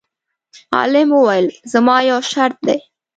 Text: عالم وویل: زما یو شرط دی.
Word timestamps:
عالم 0.75 1.09
وویل: 1.13 1.47
زما 1.71 1.95
یو 2.09 2.19
شرط 2.31 2.57
دی. 2.67 2.79